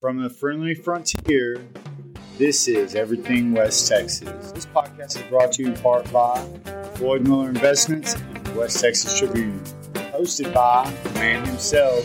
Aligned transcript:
From 0.00 0.22
the 0.22 0.30
friendly 0.30 0.74
frontier, 0.76 1.60
this 2.38 2.68
is 2.68 2.94
Everything 2.94 3.52
West 3.52 3.88
Texas. 3.88 4.52
This 4.52 4.64
podcast 4.64 5.16
is 5.16 5.22
brought 5.22 5.50
to 5.54 5.62
you 5.64 5.70
in 5.70 5.74
part 5.80 6.08
by 6.12 6.38
Floyd 6.94 7.26
Miller 7.26 7.48
Investments 7.48 8.14
and 8.14 8.46
the 8.46 8.60
West 8.60 8.80
Texas 8.80 9.18
Tribune, 9.18 9.58
hosted 9.94 10.54
by 10.54 10.88
the 11.02 11.10
man 11.14 11.44
himself, 11.44 12.04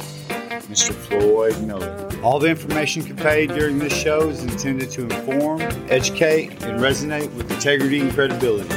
Mr. 0.68 0.92
Floyd 0.92 1.56
Miller. 1.62 2.10
All 2.24 2.40
the 2.40 2.50
information 2.50 3.04
conveyed 3.04 3.50
during 3.50 3.78
this 3.78 3.94
show 3.94 4.28
is 4.28 4.44
intended 4.44 4.90
to 4.90 5.04
inform, 5.04 5.62
educate, 5.92 6.50
and 6.64 6.80
resonate 6.80 7.32
with 7.36 7.52
integrity 7.52 8.00
and 8.00 8.12
credibility. 8.12 8.76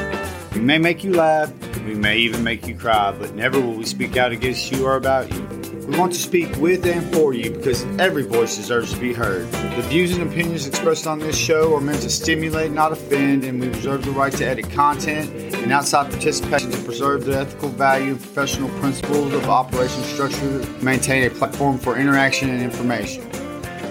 We 0.55 0.61
may 0.61 0.77
make 0.77 1.03
you 1.03 1.15
laugh, 1.15 1.51
we 1.87 1.95
may 1.95 2.19
even 2.19 2.45
make 2.45 2.67
you 2.67 2.77
cry, 2.77 3.13
but 3.19 3.35
never 3.35 3.59
will 3.59 3.77
we 3.77 3.87
speak 3.87 4.19
out 4.19 4.33
against 4.33 4.71
you 4.71 4.85
or 4.85 4.97
about 4.97 5.33
you. 5.33 5.46
We 5.87 5.97
want 5.97 6.13
to 6.15 6.19
speak 6.19 6.57
with 6.57 6.85
and 6.85 7.15
for 7.15 7.33
you 7.33 7.53
because 7.53 7.85
every 8.01 8.25
voice 8.25 8.57
deserves 8.57 8.93
to 8.93 8.99
be 8.99 9.13
heard. 9.13 9.49
The 9.53 9.83
views 9.83 10.17
and 10.17 10.29
opinions 10.29 10.67
expressed 10.67 11.07
on 11.07 11.21
this 11.21 11.37
show 11.37 11.77
are 11.77 11.81
meant 11.81 12.03
to 12.03 12.11
stimulate, 12.11 12.73
not 12.73 12.91
offend, 12.91 13.45
and 13.45 13.61
we 13.61 13.69
reserve 13.69 14.05
the 14.05 14.11
right 14.11 14.33
to 14.33 14.45
edit 14.45 14.69
content 14.69 15.31
and 15.55 15.71
outside 15.71 16.11
participation 16.11 16.73
to 16.73 16.79
preserve 16.83 17.25
the 17.25 17.39
ethical 17.39 17.69
value 17.69 18.13
and 18.13 18.21
professional 18.21 18.69
principles 18.81 19.33
of 19.33 19.49
operation 19.49 20.03
structure 20.03 20.59
maintain 20.83 21.23
a 21.23 21.31
platform 21.31 21.79
for 21.79 21.97
interaction 21.97 22.51
and 22.51 22.63
information. 22.63 23.23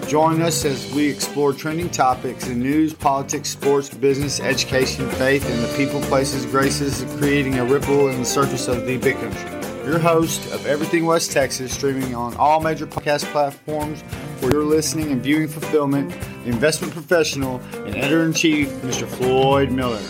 Join 0.09 0.41
us 0.41 0.65
as 0.65 0.93
we 0.93 1.07
explore 1.07 1.53
trending 1.53 1.89
topics 1.89 2.47
in 2.47 2.59
news, 2.59 2.93
politics, 2.93 3.49
sports, 3.49 3.87
business, 3.87 4.41
education, 4.41 5.09
faith, 5.11 5.49
and 5.49 5.63
the 5.63 5.77
people, 5.77 6.01
places, 6.01 6.45
graces, 6.45 7.05
creating 7.17 7.57
a 7.57 7.63
ripple 7.63 8.09
in 8.09 8.19
the 8.19 8.25
surface 8.25 8.67
of 8.67 8.85
the 8.85 8.97
big 8.97 9.15
country 9.15 9.54
your 9.85 9.99
host 9.99 10.51
of 10.51 10.65
Everything 10.65 11.05
West 11.05 11.31
Texas, 11.31 11.71
streaming 11.71 12.15
on 12.15 12.35
all 12.37 12.59
major 12.59 12.87
podcast 12.87 13.25
platforms 13.31 14.03
for 14.37 14.51
your 14.51 14.63
listening 14.63 15.11
and 15.11 15.21
viewing 15.21 15.47
fulfillment, 15.47 16.11
investment 16.45 16.91
professional 16.91 17.59
and 17.85 17.95
editor 17.95 18.23
in 18.23 18.33
chief, 18.33 18.67
Mr. 18.81 19.07
Floyd 19.07 19.71
Miller. 19.71 20.01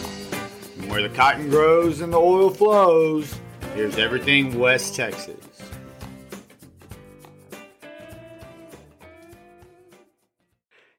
And 0.78 0.90
where 0.90 1.06
the 1.06 1.14
cotton 1.14 1.50
grows 1.50 2.00
and 2.00 2.14
the 2.14 2.18
oil 2.18 2.50
flows, 2.50 3.38
here's 3.74 3.98
Everything 3.98 4.58
West 4.58 4.96
Texas. 4.96 5.36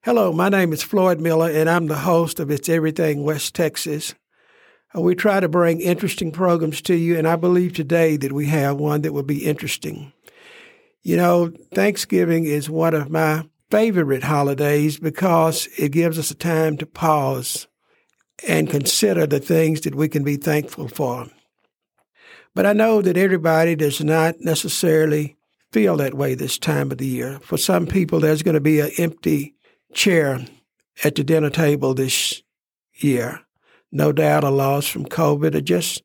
Hello, 0.02 0.32
my 0.32 0.50
name 0.50 0.72
is 0.72 0.82
Floyd 0.82 1.18
Miller, 1.18 1.50
and 1.50 1.68
I'm 1.68 1.86
the 1.86 1.96
host 1.96 2.38
of 2.38 2.50
It's 2.50 2.68
Everything 2.68 3.24
West 3.24 3.54
Texas. 3.54 4.14
Uh, 4.94 5.00
we 5.00 5.14
try 5.14 5.40
to 5.40 5.48
bring 5.48 5.80
interesting 5.80 6.30
programs 6.30 6.80
to 6.82 6.94
you, 6.94 7.18
and 7.18 7.26
I 7.26 7.36
believe 7.36 7.72
today 7.72 8.16
that 8.18 8.32
we 8.32 8.46
have 8.46 8.76
one 8.76 9.02
that 9.02 9.12
will 9.12 9.22
be 9.22 9.46
interesting. 9.46 10.12
You 11.02 11.16
know, 11.16 11.52
Thanksgiving 11.74 12.44
is 12.44 12.70
one 12.70 12.94
of 12.94 13.10
my 13.10 13.48
favorite 13.70 14.24
holidays 14.24 14.98
because 14.98 15.68
it 15.76 15.90
gives 15.90 16.18
us 16.18 16.30
a 16.30 16.34
time 16.34 16.76
to 16.78 16.86
pause 16.86 17.66
and 18.46 18.70
consider 18.70 19.26
the 19.26 19.40
things 19.40 19.82
that 19.82 19.94
we 19.94 20.08
can 20.08 20.22
be 20.22 20.36
thankful 20.36 20.88
for. 20.88 21.26
But 22.54 22.66
I 22.66 22.72
know 22.72 23.02
that 23.02 23.16
everybody 23.16 23.74
does 23.74 24.02
not 24.02 24.40
necessarily 24.40 25.36
feel 25.72 25.96
that 25.96 26.14
way 26.14 26.34
this 26.34 26.58
time 26.58 26.90
of 26.90 26.98
the 26.98 27.06
year. 27.06 27.38
For 27.40 27.58
some 27.58 27.86
people, 27.86 28.20
there's 28.20 28.42
going 28.42 28.54
to 28.54 28.60
be 28.60 28.80
an 28.80 28.90
empty 28.98 29.54
chair 29.92 30.44
at 31.04 31.14
the 31.14 31.24
dinner 31.24 31.50
table 31.50 31.94
this 31.94 32.42
year 32.94 33.45
no 33.96 34.12
doubt 34.12 34.44
a 34.44 34.50
loss 34.50 34.86
from 34.86 35.06
COVID 35.06 35.54
or 35.54 35.60
just 35.60 36.02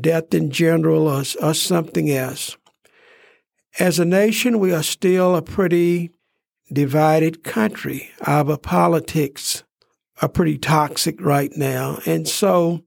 death 0.00 0.32
in 0.32 0.50
general 0.50 1.06
or, 1.06 1.22
or 1.42 1.54
something 1.54 2.10
else. 2.10 2.56
As 3.78 3.98
a 3.98 4.04
nation, 4.04 4.58
we 4.58 4.72
are 4.72 4.82
still 4.82 5.36
a 5.36 5.42
pretty 5.42 6.10
divided 6.72 7.44
country. 7.44 8.10
Our 8.26 8.56
politics 8.56 9.64
are 10.22 10.28
pretty 10.28 10.58
toxic 10.58 11.20
right 11.20 11.52
now. 11.56 11.98
And 12.06 12.26
so 12.26 12.82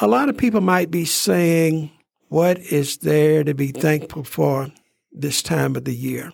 a 0.00 0.08
lot 0.08 0.28
of 0.28 0.36
people 0.36 0.60
might 0.60 0.90
be 0.90 1.04
saying, 1.04 1.90
What 2.28 2.58
is 2.58 2.98
there 2.98 3.44
to 3.44 3.54
be 3.54 3.68
thankful 3.68 4.24
for 4.24 4.72
this 5.12 5.42
time 5.42 5.76
of 5.76 5.84
the 5.84 5.94
year? 5.94 6.32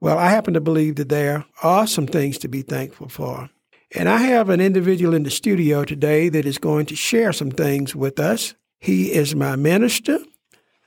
Well, 0.00 0.18
I 0.18 0.28
happen 0.28 0.54
to 0.54 0.60
believe 0.60 0.96
that 0.96 1.08
there 1.08 1.46
are 1.62 1.86
some 1.86 2.06
things 2.06 2.36
to 2.38 2.48
be 2.48 2.62
thankful 2.62 3.08
for. 3.08 3.48
And 3.92 4.08
I 4.08 4.18
have 4.18 4.50
an 4.50 4.60
individual 4.60 5.14
in 5.14 5.24
the 5.24 5.30
studio 5.30 5.84
today 5.84 6.28
that 6.28 6.46
is 6.46 6.58
going 6.58 6.86
to 6.86 6.94
share 6.94 7.32
some 7.32 7.50
things 7.50 7.96
with 7.96 8.20
us. 8.20 8.54
He 8.78 9.12
is 9.12 9.34
my 9.34 9.56
minister, 9.56 10.20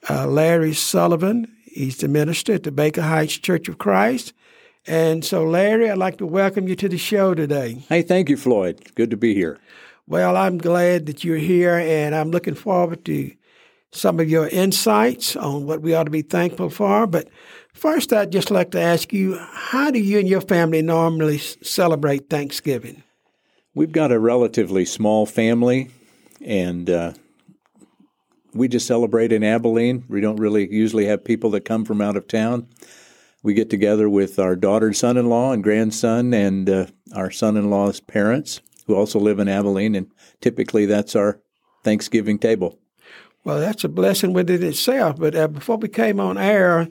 uh, 0.09 0.25
Larry 0.27 0.73
Sullivan. 0.73 1.53
He's 1.65 1.97
the 1.97 2.07
minister 2.07 2.53
at 2.53 2.63
the 2.63 2.71
Baker 2.71 3.01
Heights 3.01 3.37
Church 3.37 3.67
of 3.67 3.77
Christ. 3.77 4.31
And 4.87 5.25
so, 5.25 5.43
Larry, 5.43 5.89
I'd 5.89 5.97
like 5.97 6.17
to 6.19 6.25
welcome 6.25 6.69
you 6.69 6.77
to 6.77 6.87
the 6.87 6.97
show 6.97 7.33
today. 7.33 7.83
Hey, 7.89 8.03
thank 8.03 8.29
you, 8.29 8.37
Floyd. 8.37 8.95
Good 8.95 9.09
to 9.11 9.17
be 9.17 9.33
here. 9.33 9.59
Well, 10.07 10.37
I'm 10.37 10.57
glad 10.57 11.05
that 11.07 11.25
you're 11.25 11.37
here, 11.37 11.75
and 11.75 12.15
I'm 12.15 12.31
looking 12.31 12.55
forward 12.55 13.03
to 13.05 13.33
some 13.93 14.19
of 14.19 14.29
your 14.29 14.47
insights 14.49 15.35
on 15.35 15.65
what 15.65 15.81
we 15.81 15.93
ought 15.93 16.03
to 16.03 16.11
be 16.11 16.21
thankful 16.21 16.69
for. 16.69 17.07
But 17.07 17.29
First, 17.73 18.13
I'd 18.13 18.31
just 18.31 18.51
like 18.51 18.71
to 18.71 18.79
ask 18.79 19.11
you 19.11 19.37
how 19.37 19.91
do 19.91 19.99
you 19.99 20.19
and 20.19 20.27
your 20.27 20.41
family 20.41 20.81
normally 20.81 21.39
celebrate 21.39 22.29
Thanksgiving? 22.29 23.03
We've 23.75 23.91
got 23.91 24.11
a 24.11 24.19
relatively 24.19 24.85
small 24.85 25.25
family, 25.25 25.89
and 26.45 26.89
uh, 26.89 27.13
we 28.53 28.67
just 28.67 28.85
celebrate 28.85 29.31
in 29.31 29.43
Abilene. 29.43 30.05
We 30.07 30.21
don't 30.21 30.35
really 30.35 30.71
usually 30.71 31.07
have 31.07 31.25
people 31.25 31.49
that 31.51 31.65
come 31.65 31.83
from 31.83 31.99
out 31.99 32.15
of 32.15 32.27
town. 32.27 32.67
We 33.41 33.55
get 33.55 33.71
together 33.71 34.07
with 34.07 34.37
our 34.37 34.55
daughter, 34.55 34.93
son 34.93 35.17
in 35.17 35.27
law, 35.27 35.51
and 35.51 35.63
grandson, 35.63 36.33
and 36.33 36.69
uh, 36.69 36.85
our 37.15 37.31
son 37.31 37.57
in 37.57 37.71
law's 37.71 37.99
parents, 37.99 38.61
who 38.85 38.95
also 38.95 39.19
live 39.19 39.39
in 39.39 39.49
Abilene, 39.49 39.95
and 39.95 40.11
typically 40.39 40.85
that's 40.85 41.15
our 41.15 41.41
Thanksgiving 41.83 42.37
table. 42.37 42.77
Well, 43.43 43.59
that's 43.59 43.83
a 43.83 43.89
blessing 43.89 44.33
within 44.33 44.63
itself. 44.63 45.17
But 45.17 45.35
uh, 45.35 45.47
before 45.47 45.77
we 45.77 45.89
came 45.89 46.19
on 46.19 46.37
air, 46.37 46.87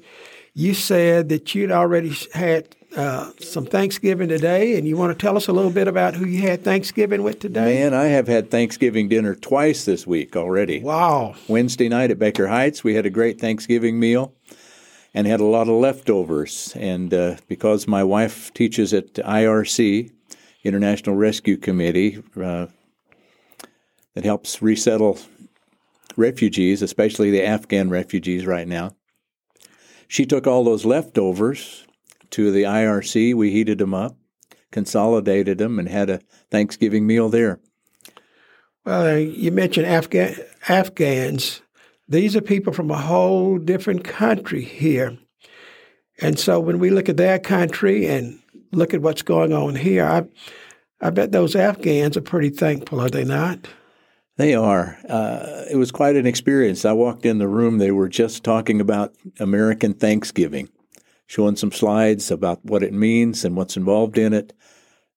you 0.54 0.74
said 0.74 1.28
that 1.30 1.54
you'd 1.54 1.70
already 1.70 2.14
had 2.34 2.76
uh, 2.96 3.30
some 3.40 3.64
Thanksgiving 3.64 4.28
today, 4.28 4.76
and 4.76 4.86
you 4.86 4.96
want 4.96 5.18
to 5.18 5.26
tell 5.26 5.36
us 5.36 5.48
a 5.48 5.52
little 5.52 5.70
bit 5.70 5.88
about 5.88 6.14
who 6.14 6.26
you 6.26 6.42
had 6.42 6.62
Thanksgiving 6.62 7.22
with 7.22 7.40
today? 7.40 7.80
Man, 7.80 7.94
I 7.94 8.04
have 8.04 8.28
had 8.28 8.50
Thanksgiving 8.50 9.08
dinner 9.08 9.34
twice 9.34 9.86
this 9.86 10.06
week 10.06 10.36
already. 10.36 10.82
Wow. 10.82 11.34
Wednesday 11.48 11.88
night 11.88 12.10
at 12.10 12.18
Baker 12.18 12.48
Heights, 12.48 12.84
we 12.84 12.94
had 12.94 13.06
a 13.06 13.10
great 13.10 13.40
Thanksgiving 13.40 13.98
meal 13.98 14.34
and 15.14 15.26
had 15.26 15.40
a 15.40 15.44
lot 15.44 15.68
of 15.68 15.74
leftovers. 15.74 16.74
And 16.76 17.12
uh, 17.14 17.36
because 17.48 17.88
my 17.88 18.04
wife 18.04 18.52
teaches 18.52 18.92
at 18.92 19.14
IRC, 19.14 20.10
International 20.62 21.16
Rescue 21.16 21.56
Committee, 21.56 22.22
uh, 22.36 22.66
that 24.14 24.24
helps 24.24 24.60
resettle 24.60 25.18
refugees, 26.16 26.82
especially 26.82 27.30
the 27.30 27.44
Afghan 27.44 27.90
refugees 27.90 28.46
right 28.46 28.66
now. 28.66 28.96
She 30.08 30.26
took 30.26 30.46
all 30.46 30.64
those 30.64 30.84
leftovers 30.84 31.86
to 32.30 32.50
the 32.50 32.64
IRC. 32.64 33.34
We 33.34 33.50
heated 33.50 33.78
them 33.78 33.94
up, 33.94 34.16
consolidated 34.70 35.58
them, 35.58 35.78
and 35.78 35.88
had 35.88 36.10
a 36.10 36.20
Thanksgiving 36.50 37.06
meal 37.06 37.28
there. 37.28 37.60
Well, 38.84 39.14
uh, 39.14 39.16
you 39.16 39.52
mentioned 39.52 39.86
Afghans. 39.86 41.62
These 42.08 42.36
are 42.36 42.40
people 42.40 42.72
from 42.72 42.90
a 42.90 42.98
whole 42.98 43.58
different 43.58 44.04
country 44.04 44.64
here. 44.64 45.16
And 46.20 46.38
so 46.38 46.60
when 46.60 46.78
we 46.78 46.90
look 46.90 47.08
at 47.08 47.16
their 47.16 47.38
country 47.38 48.06
and 48.06 48.40
look 48.72 48.92
at 48.92 49.02
what's 49.02 49.22
going 49.22 49.52
on 49.52 49.76
here, 49.76 50.04
I, 50.04 50.24
I 51.00 51.10
bet 51.10 51.32
those 51.32 51.56
Afghans 51.56 52.16
are 52.16 52.22
pretty 52.22 52.50
thankful, 52.50 53.00
are 53.00 53.08
they 53.08 53.24
not? 53.24 53.66
They 54.36 54.54
are. 54.54 54.98
Uh, 55.08 55.64
it 55.70 55.76
was 55.76 55.92
quite 55.92 56.16
an 56.16 56.26
experience. 56.26 56.84
I 56.84 56.92
walked 56.92 57.26
in 57.26 57.38
the 57.38 57.48
room, 57.48 57.78
they 57.78 57.90
were 57.90 58.08
just 58.08 58.42
talking 58.42 58.80
about 58.80 59.14
American 59.38 59.92
Thanksgiving, 59.92 60.68
showing 61.26 61.56
some 61.56 61.72
slides 61.72 62.30
about 62.30 62.64
what 62.64 62.82
it 62.82 62.94
means 62.94 63.44
and 63.44 63.56
what's 63.56 63.76
involved 63.76 64.16
in 64.16 64.32
it. 64.32 64.52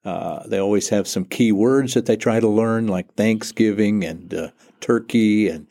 Uh, 0.03 0.45
they 0.47 0.59
always 0.59 0.89
have 0.89 1.07
some 1.07 1.25
key 1.25 1.51
words 1.51 1.93
that 1.93 2.05
they 2.05 2.15
try 2.15 2.39
to 2.39 2.47
learn, 2.47 2.87
like 2.87 3.13
Thanksgiving 3.15 4.03
and 4.03 4.33
uh, 4.33 4.49
turkey 4.79 5.49
and 5.49 5.67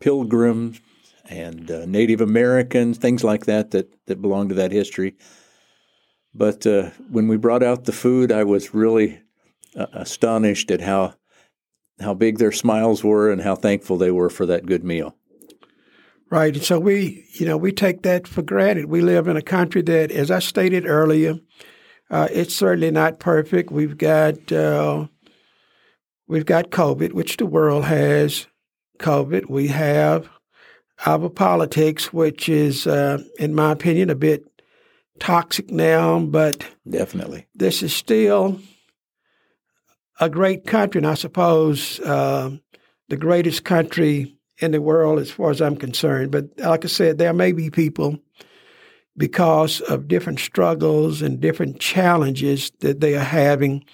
pilgrims 0.00 0.80
and 1.28 1.70
uh, 1.70 1.84
Native 1.86 2.20
Americans, 2.20 2.98
things 2.98 3.22
like 3.22 3.44
that, 3.46 3.70
that 3.70 3.92
that 4.06 4.22
belong 4.22 4.48
to 4.48 4.54
that 4.56 4.72
history. 4.72 5.14
But 6.34 6.66
uh, 6.66 6.90
when 7.10 7.28
we 7.28 7.36
brought 7.36 7.62
out 7.62 7.84
the 7.84 7.92
food, 7.92 8.32
I 8.32 8.44
was 8.44 8.74
really 8.74 9.20
uh, 9.76 9.86
astonished 9.92 10.70
at 10.70 10.80
how 10.80 11.14
how 12.00 12.14
big 12.14 12.38
their 12.38 12.52
smiles 12.52 13.02
were 13.02 13.30
and 13.30 13.42
how 13.42 13.54
thankful 13.54 13.96
they 13.96 14.10
were 14.10 14.30
for 14.30 14.46
that 14.46 14.66
good 14.66 14.84
meal. 14.84 15.16
Right. 16.30 16.54
And 16.54 16.62
so 16.62 16.78
we, 16.78 17.24
you 17.32 17.46
know, 17.46 17.56
we 17.56 17.72
take 17.72 18.02
that 18.02 18.28
for 18.28 18.42
granted. 18.42 18.86
We 18.86 19.00
live 19.00 19.28
in 19.28 19.36
a 19.36 19.42
country 19.42 19.82
that, 19.82 20.10
as 20.10 20.30
I 20.30 20.40
stated 20.40 20.86
earlier, 20.86 21.38
uh, 22.10 22.28
it's 22.30 22.54
certainly 22.54 22.90
not 22.90 23.18
perfect. 23.18 23.70
We've 23.70 23.96
got 23.96 24.52
uh, 24.52 25.06
we've 26.26 26.46
got 26.46 26.70
COVID, 26.70 27.12
which 27.12 27.38
the 27.38 27.46
world 27.46 27.84
has. 27.84 28.46
COVID. 28.98 29.48
We 29.48 29.68
have 29.68 30.28
our 31.06 31.28
politics, 31.28 32.12
which 32.12 32.48
is, 32.48 32.86
uh, 32.86 33.22
in 33.38 33.54
my 33.54 33.72
opinion, 33.72 34.10
a 34.10 34.16
bit 34.16 34.44
toxic 35.18 35.70
now, 35.70 36.18
but 36.20 36.66
definitely 36.88 37.46
this 37.54 37.82
is 37.82 37.94
still 37.94 38.60
a 40.20 40.28
great 40.28 40.66
country, 40.66 40.98
and 40.98 41.06
I 41.06 41.14
suppose 41.14 42.00
uh, 42.00 42.50
the 43.08 43.16
greatest 43.16 43.64
country 43.64 44.36
in 44.58 44.72
the 44.72 44.82
world 44.82 45.18
as 45.18 45.30
far 45.30 45.50
as 45.50 45.60
I'm 45.60 45.76
concerned. 45.76 46.32
But 46.32 46.46
like 46.58 46.84
I 46.84 46.88
said, 46.88 47.18
there 47.18 47.32
may 47.32 47.52
be 47.52 47.70
people 47.70 48.18
because 49.16 49.80
of 49.82 50.08
different 50.08 50.38
struggles 50.38 51.22
and 51.22 51.40
different 51.40 51.80
challenges 51.80 52.70
that 52.80 53.00
they 53.00 53.16
are 53.16 53.24
having, 53.24 53.84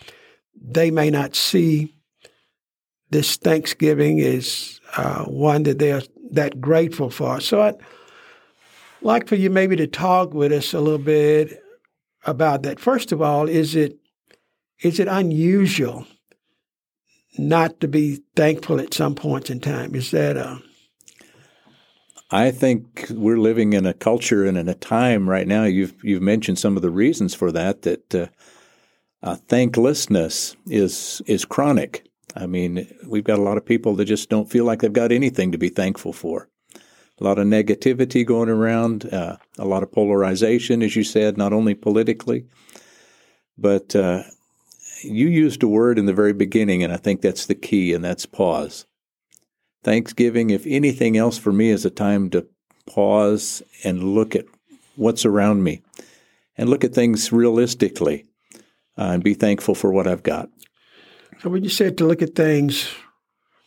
they 0.55 0.91
may 0.91 1.11
not 1.11 1.35
see 1.35 1.95
this 3.11 3.37
Thanksgiving 3.37 4.21
as 4.21 4.81
uh, 4.97 5.25
one 5.25 5.63
that 5.65 5.79
they're 5.79 6.03
that 6.33 6.61
grateful 6.61 7.11
for. 7.11 7.41
So 7.41 7.63
I'd 7.63 7.77
like 9.03 9.29
for 9.29 9.37
you 9.37 9.51
maybe 9.51 9.77
to 9.77 9.87
talk 9.87 10.35
with 10.35 10.53
us 10.53 10.75
a 10.75 10.81
little 10.81 10.99
bit 10.99 11.63
about 12.25 12.63
that. 12.63 12.81
First 12.81 13.13
of 13.13 13.23
all, 13.23 13.49
is 13.49 13.77
it 13.77 13.99
is 14.81 14.99
it 14.99 15.09
unusual 15.09 16.07
not 17.39 17.81
to 17.81 17.89
be 17.89 18.23
thankful 18.37 18.81
at 18.81 18.95
some 18.95 19.15
points 19.15 19.51
in 19.51 19.61
time? 19.61 19.95
Is 19.95 20.11
that 20.11 20.37
a 20.37 20.61
I 22.31 22.51
think 22.51 23.07
we're 23.11 23.39
living 23.39 23.75
in 23.75 23.87
a 23.87 23.95
culture 23.95 24.45
and 24.45 24.59
in 24.59 24.69
a 24.69 24.75
time 24.75 25.29
right 25.29 25.47
now. 25.47 25.65
You've 25.65 25.95
you've 26.03 26.23
mentioned 26.23 26.59
some 26.59 26.75
of 26.75 26.83
the 26.83 26.91
reasons 26.91 27.35
for 27.35 27.53
that. 27.53 27.83
That 27.83 28.15
uh, 28.15 28.27
uh, 29.23 29.37
thanklessness 29.37 30.57
is 30.67 31.23
is 31.27 31.45
chronic. 31.45 32.07
I 32.35 32.47
mean, 32.47 32.93
we've 33.07 33.25
got 33.25 33.39
a 33.39 33.43
lot 33.43 33.57
of 33.57 33.65
people 33.65 33.95
that 33.97 34.07
just 34.07 34.31
don't 34.31 34.51
feel 34.51 34.65
like 34.65 34.81
they've 34.81 34.93
got 34.93 35.13
anything 35.13 35.53
to 35.53 35.59
be 35.59 35.69
thankful 35.69 36.13
for. 36.13 36.49
A 37.21 37.25
lot 37.25 37.39
of 37.39 37.47
negativity 37.47 38.27
going 38.27 38.49
around, 38.49 39.13
uh, 39.13 39.37
a 39.57 39.65
lot 39.65 39.85
of 39.85 39.93
polarization, 39.93 40.83
as 40.83 40.97
you 40.97 41.05
said, 41.05 41.39
not 41.39 41.53
only 41.53 41.75
politically, 41.75 42.47
but 43.57 43.95
uh, 43.95 44.25
you 45.05 45.29
used 45.29 45.63
a 45.63 45.69
word 45.69 45.99
in 45.99 46.07
the 46.07 46.13
very 46.13 46.33
beginning, 46.33 46.83
and 46.83 46.93
I 46.93 46.97
think 46.97 47.21
that's 47.21 47.47
the 47.47 47.55
key, 47.55 47.93
and 47.93 48.05
that's 48.05 48.27
pause. 48.27 48.87
Thanksgiving, 49.83 50.51
if 50.51 50.67
anything 50.67 51.17
else 51.17 51.39
for 51.39 51.53
me, 51.53 51.71
is 51.71 51.85
a 51.85 51.91
time 51.91 52.31
to 52.31 52.47
pause 52.87 53.63
and 53.83 54.15
look 54.15 54.35
at 54.35 54.47
what's 54.97 55.25
around 55.25 55.63
me 55.63 55.83
and 56.57 56.69
look 56.69 56.85
at 56.85 56.95
things 56.95 57.33
realistically 57.33 58.25
uh, 58.97 59.11
and 59.13 59.25
be 59.25 59.35
thankful 59.35 59.75
for 59.75 59.93
what 59.93 60.07
I've 60.07 60.23
got. 60.23 60.49
So, 61.43 61.51
when 61.51 61.65
you 61.65 61.71
said 61.71 61.99
to 61.99 62.07
look 62.07 62.23
at 62.23 62.35
things 62.35 62.89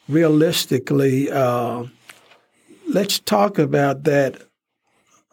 realistically, 0.07 1.29
uh, 1.29 1.85
let's 2.87 3.19
talk 3.19 3.59
about 3.59 4.03
that 4.05 4.41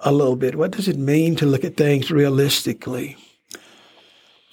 a 0.01 0.13
little 0.13 0.37
bit. 0.37 0.57
What 0.57 0.73
does 0.73 0.89
it 0.89 0.99
mean 0.99 1.37
to 1.37 1.47
look 1.47 1.65
at 1.65 1.77
things 1.77 2.11
realistically? 2.11 3.17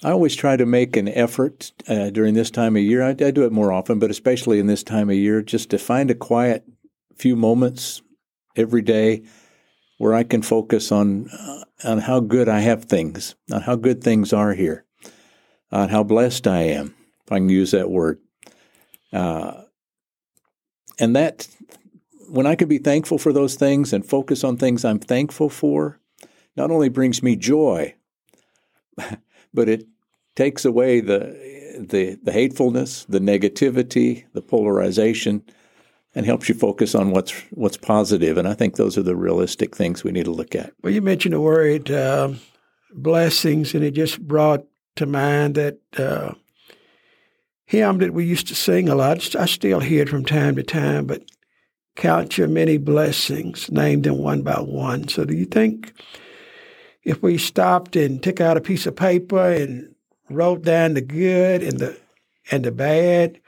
I 0.04 0.10
always 0.10 0.34
try 0.34 0.56
to 0.56 0.66
make 0.66 0.96
an 0.96 1.08
effort 1.08 1.72
uh, 1.86 2.10
during 2.10 2.34
this 2.34 2.50
time 2.50 2.76
of 2.76 2.82
year. 2.82 3.02
I, 3.02 3.10
I, 3.10 3.30
do 3.30 3.44
it 3.44 3.52
more 3.52 3.72
often, 3.72 4.00
but 4.00 4.10
especially 4.10 4.58
in 4.58 4.66
this 4.66 4.82
time 4.82 5.08
of 5.08 5.16
year, 5.16 5.42
just 5.42 5.70
to 5.70 5.78
find 5.78 6.10
a 6.10 6.14
quiet 6.14 6.64
few 7.16 7.36
moments 7.36 8.02
every 8.56 8.82
day 8.82 9.22
where 9.98 10.12
I 10.12 10.24
can 10.24 10.42
focus 10.42 10.90
on 10.90 11.28
uh, 11.30 11.64
on 11.84 11.98
how 11.98 12.20
good 12.20 12.48
I 12.48 12.60
have 12.60 12.84
things, 12.84 13.34
on 13.52 13.62
how 13.62 13.76
good 13.76 14.02
things 14.02 14.32
are 14.32 14.54
here, 14.54 14.84
on 15.70 15.88
how 15.88 16.02
blessed 16.02 16.46
I 16.46 16.62
am, 16.62 16.94
if 17.24 17.32
I 17.32 17.38
can 17.38 17.48
use 17.48 17.70
that 17.70 17.90
word. 17.90 18.20
Uh, 19.12 19.62
and 20.98 21.14
that, 21.16 21.48
when 22.28 22.46
I 22.46 22.54
can 22.54 22.68
be 22.68 22.78
thankful 22.78 23.18
for 23.18 23.32
those 23.32 23.54
things 23.54 23.92
and 23.92 24.04
focus 24.04 24.44
on 24.44 24.56
things 24.56 24.84
I'm 24.84 24.98
thankful 24.98 25.48
for, 25.48 26.00
not 26.56 26.70
only 26.70 26.88
brings 26.88 27.22
me 27.22 27.36
joy, 27.36 27.94
but 29.54 29.68
it 29.68 29.86
takes 30.34 30.64
away 30.64 31.00
the, 31.00 31.38
the, 31.78 32.18
the 32.22 32.32
hatefulness, 32.32 33.04
the 33.04 33.18
negativity, 33.18 34.24
the 34.32 34.42
polarization, 34.42 35.42
and 36.14 36.26
helps 36.26 36.48
you 36.48 36.54
focus 36.54 36.94
on 36.94 37.10
what's 37.10 37.32
what's 37.52 37.76
positive. 37.76 38.36
And 38.36 38.46
I 38.46 38.54
think 38.54 38.76
those 38.76 38.98
are 38.98 39.02
the 39.02 39.16
realistic 39.16 39.74
things 39.74 40.04
we 40.04 40.12
need 40.12 40.26
to 40.26 40.30
look 40.30 40.54
at. 40.54 40.72
Well, 40.82 40.92
you 40.92 41.00
mentioned 41.00 41.34
the 41.34 41.40
word 41.40 41.90
uh, 41.90 42.32
blessings, 42.94 43.74
and 43.74 43.82
it 43.82 43.92
just 43.92 44.20
brought 44.20 44.64
to 44.96 45.06
mind 45.06 45.54
that 45.54 45.78
uh, 45.96 46.34
hymn 47.64 47.98
that 47.98 48.12
we 48.12 48.24
used 48.24 48.48
to 48.48 48.54
sing 48.54 48.88
a 48.88 48.94
lot. 48.94 49.34
I 49.34 49.46
still 49.46 49.80
hear 49.80 50.02
it 50.02 50.10
from 50.10 50.24
time 50.24 50.56
to 50.56 50.62
time, 50.62 51.06
but 51.06 51.22
count 51.96 52.36
your 52.36 52.48
many 52.48 52.76
blessings, 52.76 53.70
name 53.70 54.02
them 54.02 54.18
one 54.18 54.42
by 54.42 54.60
one. 54.60 55.08
So, 55.08 55.24
do 55.24 55.34
you 55.34 55.46
think 55.46 55.94
if 57.04 57.22
we 57.22 57.38
stopped 57.38 57.96
and 57.96 58.22
took 58.22 58.40
out 58.40 58.56
a 58.56 58.60
piece 58.60 58.86
of 58.86 58.96
paper 58.96 59.50
and 59.50 59.91
wrote 60.30 60.62
down 60.62 60.94
the 60.94 61.00
good 61.00 61.62
and 61.62 61.78
the 61.78 61.98
and 62.50 62.64
the 62.64 62.72
bad, 62.72 63.40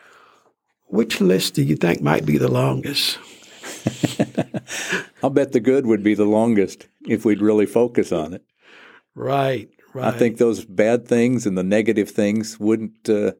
which 0.86 1.20
list 1.20 1.54
do 1.54 1.62
you 1.62 1.76
think 1.76 2.00
might 2.00 2.24
be 2.24 2.38
the 2.38 2.48
longest? 2.48 3.18
I'll 5.22 5.30
bet 5.30 5.52
the 5.52 5.60
good 5.60 5.86
would 5.86 6.02
be 6.02 6.14
the 6.14 6.24
longest 6.24 6.86
if 7.06 7.24
we'd 7.24 7.40
really 7.40 7.66
focus 7.66 8.12
on 8.12 8.34
it. 8.34 8.44
Right, 9.14 9.68
right. 9.92 10.14
I 10.14 10.16
think 10.16 10.38
those 10.38 10.64
bad 10.64 11.06
things 11.06 11.46
and 11.46 11.56
the 11.56 11.62
negative 11.62 12.10
things 12.10 12.58
wouldn't 12.60 13.08
uh, 13.08 13.32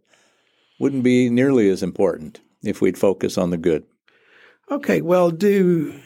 wouldn't 0.79 1.05
be 1.05 1.29
nearly 1.29 1.69
as 1.69 1.83
important 1.83 2.41
if 2.63 2.81
we'd 2.81 2.99
focus 2.99 3.39
on 3.39 3.51
the 3.51 3.57
good. 3.57 3.85
Okay, 4.71 5.03
well, 5.03 5.31
do 5.31 6.01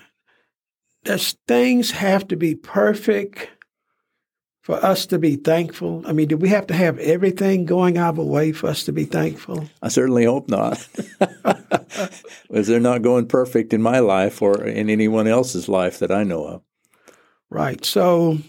does 1.04 1.36
things 1.46 1.92
have 1.92 2.26
to 2.28 2.36
be 2.36 2.54
perfect 2.54 3.48
for 4.68 4.84
us 4.84 5.06
to 5.06 5.18
be 5.18 5.36
thankful? 5.36 6.02
I 6.04 6.12
mean, 6.12 6.28
do 6.28 6.36
we 6.36 6.50
have 6.50 6.66
to 6.66 6.74
have 6.74 6.98
everything 6.98 7.64
going 7.64 7.96
our 7.96 8.12
way 8.12 8.52
for 8.52 8.66
us 8.66 8.84
to 8.84 8.92
be 8.92 9.06
thankful? 9.06 9.66
I 9.80 9.88
certainly 9.88 10.26
hope 10.26 10.50
not. 10.50 10.86
because 11.18 12.66
they're 12.66 12.78
not 12.78 13.00
going 13.00 13.28
perfect 13.28 13.72
in 13.72 13.80
my 13.80 14.00
life 14.00 14.42
or 14.42 14.62
in 14.62 14.90
anyone 14.90 15.26
else's 15.26 15.70
life 15.70 16.00
that 16.00 16.10
I 16.10 16.22
know 16.22 16.44
of. 16.44 16.62
Right. 17.48 17.82
So, 17.82 18.40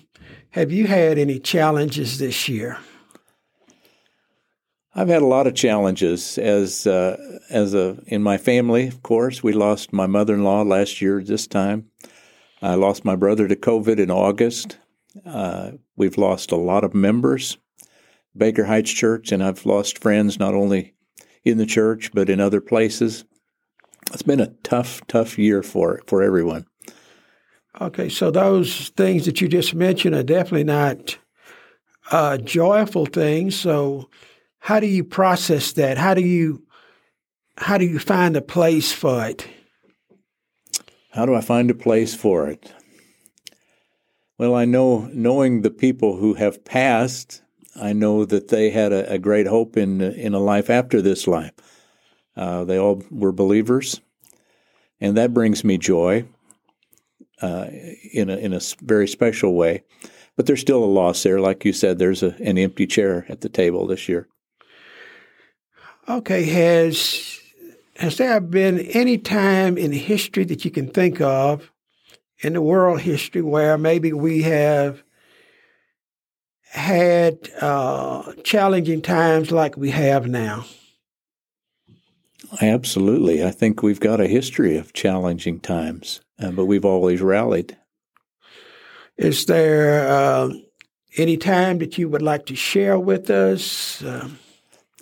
have 0.49 0.73
you 0.73 0.87
had 0.87 1.17
any 1.17 1.39
challenges 1.39 2.19
this 2.19 2.49
year? 2.49 2.79
I've 4.93 5.07
had 5.07 5.21
a 5.21 5.25
lot 5.25 5.47
of 5.47 5.55
challenges 5.55 6.37
as 6.37 6.85
uh, 6.85 7.15
as 7.49 7.73
a 7.73 7.97
in 8.07 8.21
my 8.23 8.37
family. 8.37 8.89
Of 8.89 9.03
course, 9.03 9.41
we 9.41 9.53
lost 9.53 9.93
my 9.93 10.05
mother-in-law 10.05 10.63
last 10.63 11.01
year. 11.01 11.23
This 11.23 11.47
time, 11.47 11.91
I 12.61 12.75
lost 12.75 13.05
my 13.05 13.15
brother 13.15 13.47
to 13.47 13.55
COVID 13.55 13.99
in 13.99 14.11
August. 14.11 14.79
Uh, 15.25 15.71
we've 15.95 16.17
lost 16.17 16.51
a 16.51 16.55
lot 16.55 16.83
of 16.83 16.93
members, 16.93 17.57
Baker 18.35 18.65
Heights 18.65 18.91
Church, 18.91 19.31
and 19.31 19.43
I've 19.43 19.65
lost 19.65 19.99
friends 19.99 20.39
not 20.39 20.53
only 20.53 20.93
in 21.43 21.57
the 21.57 21.65
church 21.65 22.11
but 22.13 22.29
in 22.29 22.39
other 22.39 22.61
places. 22.61 23.25
It's 24.11 24.21
been 24.21 24.39
a 24.39 24.53
tough, 24.63 25.01
tough 25.07 25.37
year 25.37 25.63
for 25.63 26.01
for 26.07 26.23
everyone. 26.23 26.65
Okay, 27.79 28.09
so 28.09 28.31
those 28.31 28.89
things 28.89 29.25
that 29.25 29.41
you 29.41 29.47
just 29.47 29.73
mentioned 29.73 30.15
are 30.15 30.23
definitely 30.23 30.63
not 30.63 31.17
uh, 32.11 32.37
joyful 32.37 33.05
things. 33.05 33.55
So, 33.55 34.09
how 34.59 34.79
do 34.79 34.87
you 34.87 35.03
process 35.03 35.71
that? 35.73 35.97
How 35.97 36.13
do 36.13 36.21
you 36.21 36.63
how 37.57 37.77
do 37.77 37.85
you 37.85 37.99
find 37.99 38.35
a 38.35 38.41
place 38.41 38.91
for 38.91 39.25
it? 39.25 39.47
How 41.11 41.25
do 41.25 41.35
I 41.35 41.41
find 41.41 41.69
a 41.69 41.75
place 41.75 42.15
for 42.15 42.47
it? 42.47 42.73
Well, 44.39 44.55
I 44.55 44.63
know, 44.63 45.09
knowing 45.13 45.63
the 45.63 45.69
people 45.69 46.15
who 46.15 46.35
have 46.35 46.63
passed, 46.63 47.41
I 47.75 47.91
know 47.91 48.23
that 48.23 48.47
they 48.47 48.69
had 48.69 48.93
a, 48.93 49.11
a 49.11 49.19
great 49.19 49.47
hope 49.47 49.75
in 49.75 49.99
in 49.99 50.33
a 50.33 50.39
life 50.39 50.69
after 50.69 51.01
this 51.01 51.27
life. 51.27 51.51
Uh, 52.37 52.63
they 52.63 52.79
all 52.79 53.03
were 53.11 53.33
believers, 53.33 53.99
and 55.01 55.17
that 55.17 55.33
brings 55.33 55.65
me 55.65 55.77
joy 55.77 56.23
uh, 57.41 57.67
in 58.13 58.29
a 58.29 58.37
in 58.37 58.53
a 58.53 58.61
very 58.81 59.09
special 59.09 59.55
way. 59.55 59.83
But 60.37 60.45
there's 60.45 60.61
still 60.61 60.85
a 60.85 60.95
loss 60.99 61.21
there, 61.21 61.41
like 61.41 61.65
you 61.65 61.73
said. 61.73 61.99
There's 61.99 62.23
a, 62.23 62.33
an 62.41 62.57
empty 62.57 62.87
chair 62.87 63.25
at 63.27 63.41
the 63.41 63.49
table 63.49 63.87
this 63.87 64.07
year. 64.07 64.29
Okay, 66.07 66.43
has 66.43 67.41
has 67.97 68.15
there 68.15 68.39
been 68.39 68.79
any 68.79 69.17
time 69.17 69.77
in 69.77 69.91
history 69.91 70.45
that 70.45 70.63
you 70.63 70.71
can 70.71 70.87
think 70.87 71.19
of 71.19 71.73
in 72.41 72.53
the 72.53 72.61
world 72.61 73.01
history 73.01 73.41
where 73.41 73.77
maybe 73.77 74.13
we 74.13 74.41
have 74.43 75.03
had 76.71 77.49
uh, 77.61 78.33
challenging 78.43 79.01
times 79.01 79.51
like 79.51 79.75
we 79.75 79.89
have 79.89 80.27
now? 80.27 80.65
Absolutely. 82.61 83.43
I 83.43 83.51
think 83.51 83.83
we've 83.83 83.99
got 83.99 84.21
a 84.21 84.27
history 84.27 84.77
of 84.77 84.93
challenging 84.93 85.59
times, 85.59 86.21
uh, 86.39 86.51
but 86.51 86.65
we've 86.65 86.85
always 86.85 87.21
rallied. 87.21 87.77
Is 89.17 89.45
there 89.45 90.07
uh, 90.07 90.49
any 91.17 91.37
time 91.37 91.79
that 91.79 91.97
you 91.97 92.07
would 92.07 92.21
like 92.21 92.45
to 92.47 92.55
share 92.55 92.97
with 92.97 93.29
us? 93.29 94.01
Um, 94.03 94.39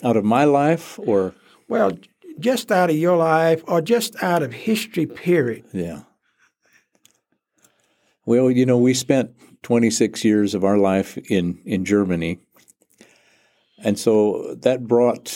out 0.02 0.16
of 0.16 0.24
my 0.24 0.44
life 0.44 0.98
or? 0.98 1.34
Well, 1.68 1.92
just 2.38 2.70
out 2.70 2.90
of 2.90 2.96
your 2.96 3.16
life 3.16 3.62
or 3.66 3.80
just 3.80 4.22
out 4.22 4.42
of 4.42 4.52
history, 4.52 5.06
period. 5.06 5.64
Yeah. 5.72 6.02
Well, 8.28 8.50
you 8.50 8.66
know, 8.66 8.76
we 8.76 8.92
spent 8.92 9.30
26 9.62 10.22
years 10.22 10.54
of 10.54 10.62
our 10.62 10.76
life 10.76 11.16
in, 11.30 11.62
in 11.64 11.86
Germany. 11.86 12.40
And 13.82 13.98
so 13.98 14.54
that 14.60 14.86
brought 14.86 15.34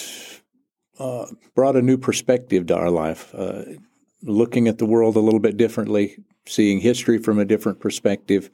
uh, 0.99 1.25
brought 1.55 1.75
a 1.75 1.81
new 1.81 1.97
perspective 1.97 2.67
to 2.67 2.77
our 2.77 2.91
life, 2.91 3.35
uh, 3.35 3.63
looking 4.23 4.69
at 4.69 4.77
the 4.77 4.85
world 4.85 5.17
a 5.17 5.21
little 5.21 5.41
bit 5.41 5.57
differently, 5.57 6.19
seeing 6.45 6.81
history 6.81 7.17
from 7.17 7.39
a 7.39 7.47
different 7.47 7.81
perspective. 7.81 8.51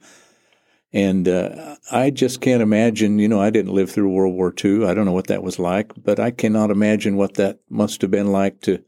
And 0.93 1.27
uh, 1.27 1.75
I 1.91 2.09
just 2.09 2.39
can't 2.39 2.61
imagine, 2.61 3.19
you 3.19 3.27
know, 3.27 3.41
I 3.41 3.49
didn't 3.49 3.73
live 3.73 3.91
through 3.91 4.09
World 4.09 4.35
War 4.35 4.53
II. 4.63 4.85
I 4.85 4.93
don't 4.93 5.05
know 5.05 5.11
what 5.11 5.27
that 5.27 5.43
was 5.43 5.59
like, 5.59 5.91
but 6.01 6.17
I 6.17 6.31
cannot 6.31 6.71
imagine 6.71 7.17
what 7.17 7.33
that 7.33 7.59
must 7.69 8.01
have 8.03 8.11
been 8.11 8.31
like 8.31 8.61
to 8.61 8.81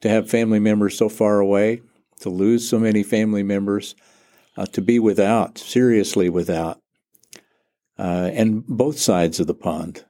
to 0.00 0.08
have 0.08 0.30
family 0.30 0.60
members 0.60 0.96
so 0.96 1.10
far 1.10 1.40
away, 1.40 1.82
to 2.20 2.30
lose 2.30 2.66
so 2.66 2.78
many 2.78 3.02
family 3.02 3.42
members, 3.42 3.94
uh, 4.58 4.66
to 4.66 4.82
be 4.82 4.98
without, 4.98 5.56
seriously 5.56 6.28
without, 6.28 6.80
uh, 7.96 8.30
and 8.32 8.66
both 8.66 8.98
sides 8.98 9.38
of 9.38 9.46
the 9.46 9.54
pond. 9.54 10.04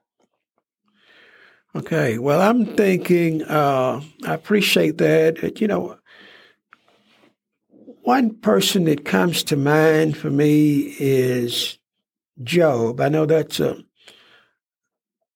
Okay, 1.77 2.17
well, 2.17 2.41
I'm 2.41 2.65
thinking, 2.65 3.43
uh, 3.43 4.01
I 4.27 4.33
appreciate 4.33 4.97
that. 4.99 5.61
You 5.61 5.69
know, 5.69 5.99
one 8.03 8.37
person 8.37 8.85
that 8.85 9.05
comes 9.05 9.45
to 9.45 9.57
mind 9.57 10.17
for 10.17 10.31
me 10.31 10.97
is 10.99 11.79
Job. 12.43 13.03
I 13.03 13.11
know 13.11 13.27
that's 13.27 13.61
a, 13.61 13.77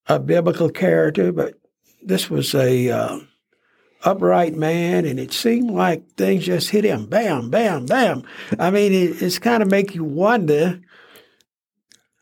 a 0.06 0.18
biblical 0.18 0.70
character, 0.70 1.32
but 1.32 1.54
this 2.02 2.30
was 2.30 2.54
a 2.54 2.88
uh, 2.88 3.18
upright 4.04 4.54
man, 4.54 5.04
and 5.04 5.18
it 5.18 5.32
seemed 5.32 5.70
like 5.70 6.08
things 6.16 6.44
just 6.44 6.70
hit 6.70 6.84
him, 6.84 7.06
bam, 7.06 7.50
bam, 7.50 7.86
bam. 7.86 8.22
I 8.58 8.70
mean, 8.70 8.92
it, 8.92 9.22
it's 9.22 9.38
kind 9.38 9.62
of 9.62 9.70
make 9.70 9.94
you 9.94 10.04
wonder 10.04 10.80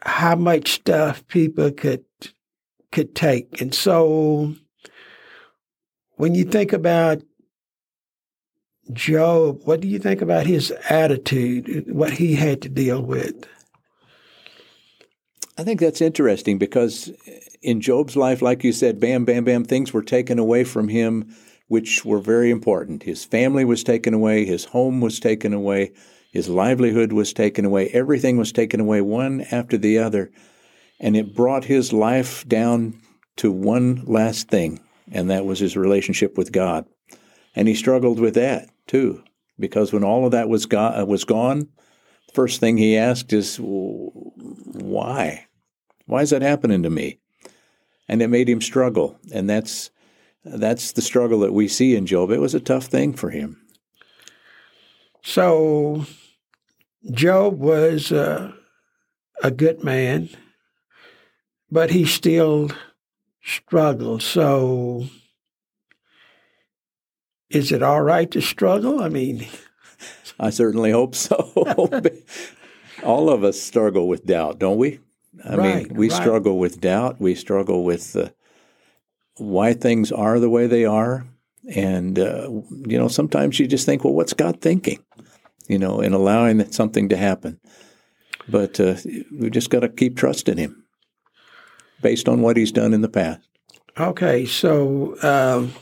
how 0.02 0.34
much 0.36 0.72
stuff 0.72 1.26
people 1.28 1.70
could 1.70 2.04
could 2.92 3.14
take, 3.14 3.60
and 3.60 3.74
so 3.74 4.54
when 6.16 6.34
you 6.34 6.44
think 6.44 6.72
about 6.72 7.22
Job, 8.92 9.60
what 9.64 9.80
do 9.80 9.88
you 9.88 9.98
think 9.98 10.20
about 10.20 10.46
his 10.46 10.70
attitude, 10.88 11.84
what 11.90 12.12
he 12.12 12.34
had 12.34 12.60
to 12.62 12.68
deal 12.68 13.00
with? 13.02 13.46
I 15.56 15.62
think 15.62 15.80
that's 15.80 16.00
interesting 16.00 16.58
because 16.58 17.10
in 17.62 17.80
Job's 17.80 18.16
life, 18.16 18.42
like 18.42 18.64
you 18.64 18.72
said, 18.72 18.98
bam, 18.98 19.24
bam, 19.24 19.44
bam, 19.44 19.64
things 19.64 19.92
were 19.92 20.02
taken 20.02 20.38
away 20.38 20.64
from 20.64 20.88
him 20.88 21.34
which 21.70 22.04
were 22.04 22.18
very 22.18 22.50
important. 22.50 23.04
His 23.04 23.24
family 23.24 23.64
was 23.64 23.84
taken 23.84 24.12
away, 24.12 24.44
his 24.44 24.64
home 24.64 25.00
was 25.00 25.20
taken 25.20 25.54
away, 25.54 25.92
his 26.32 26.48
livelihood 26.48 27.12
was 27.12 27.32
taken 27.32 27.64
away, 27.64 27.88
everything 27.90 28.36
was 28.36 28.50
taken 28.50 28.80
away 28.80 29.00
one 29.00 29.42
after 29.52 29.78
the 29.78 29.96
other. 29.96 30.32
And 30.98 31.16
it 31.16 31.32
brought 31.32 31.66
his 31.66 31.92
life 31.92 32.44
down 32.48 33.00
to 33.36 33.52
one 33.52 34.02
last 34.04 34.48
thing, 34.48 34.80
and 35.12 35.30
that 35.30 35.46
was 35.46 35.60
his 35.60 35.76
relationship 35.76 36.36
with 36.36 36.50
God. 36.50 36.86
And 37.54 37.68
he 37.68 37.76
struggled 37.76 38.18
with 38.18 38.34
that 38.34 38.68
too, 38.88 39.22
because 39.56 39.92
when 39.92 40.02
all 40.02 40.24
of 40.24 40.32
that 40.32 40.48
was, 40.48 40.66
go- 40.66 40.80
uh, 40.80 41.04
was 41.06 41.22
gone, 41.22 41.68
first 42.34 42.58
thing 42.58 42.78
he 42.78 42.96
asked 42.96 43.32
is, 43.32 43.58
why? 43.60 45.46
Why 46.06 46.22
is 46.22 46.30
that 46.30 46.42
happening 46.42 46.82
to 46.82 46.90
me? 46.90 47.20
And 48.08 48.20
it 48.22 48.26
made 48.26 48.48
him 48.48 48.60
struggle. 48.60 49.20
And 49.32 49.48
that's 49.48 49.92
that's 50.44 50.92
the 50.92 51.02
struggle 51.02 51.40
that 51.40 51.52
we 51.52 51.68
see 51.68 51.94
in 51.94 52.06
Job. 52.06 52.30
It 52.30 52.40
was 52.40 52.54
a 52.54 52.60
tough 52.60 52.86
thing 52.86 53.12
for 53.12 53.30
him. 53.30 53.60
So, 55.22 56.06
Job 57.10 57.58
was 57.58 58.10
uh, 58.10 58.52
a 59.42 59.50
good 59.50 59.84
man, 59.84 60.30
but 61.70 61.90
he 61.90 62.06
still 62.06 62.70
struggled. 63.42 64.22
So, 64.22 65.06
is 67.50 67.72
it 67.72 67.82
all 67.82 68.02
right 68.02 68.30
to 68.30 68.40
struggle? 68.40 69.02
I 69.02 69.08
mean, 69.08 69.46
I 70.38 70.50
certainly 70.50 70.90
hope 70.90 71.14
so. 71.14 71.52
all 73.02 73.28
of 73.28 73.44
us 73.44 73.60
struggle 73.60 74.08
with 74.08 74.24
doubt, 74.24 74.58
don't 74.58 74.78
we? 74.78 75.00
I 75.44 75.56
right, 75.56 75.88
mean, 75.88 75.96
we 75.96 76.08
right. 76.08 76.20
struggle 76.20 76.58
with 76.58 76.80
doubt. 76.80 77.20
We 77.20 77.34
struggle 77.34 77.84
with 77.84 78.16
uh, 78.16 78.30
why 79.40 79.72
things 79.72 80.12
are 80.12 80.38
the 80.38 80.50
way 80.50 80.66
they 80.66 80.84
are. 80.84 81.26
And, 81.74 82.18
uh, 82.18 82.48
you 82.86 82.98
know, 82.98 83.08
sometimes 83.08 83.58
you 83.58 83.66
just 83.66 83.86
think, 83.86 84.04
well, 84.04 84.14
what's 84.14 84.32
God 84.32 84.60
thinking? 84.60 84.98
You 85.68 85.78
know, 85.78 86.00
in 86.00 86.12
allowing 86.12 86.70
something 86.72 87.08
to 87.08 87.16
happen. 87.16 87.60
But 88.48 88.80
uh, 88.80 88.96
we 89.32 89.50
just 89.50 89.70
got 89.70 89.80
to 89.80 89.88
keep 89.88 90.16
trusting 90.16 90.56
Him 90.56 90.84
based 92.02 92.28
on 92.28 92.40
what 92.42 92.56
He's 92.56 92.72
done 92.72 92.92
in 92.92 93.02
the 93.02 93.08
past. 93.08 93.40
Okay, 93.98 94.46
so 94.46 95.16
um, 95.22 95.72